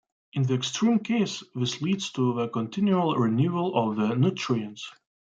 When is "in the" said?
0.33-0.55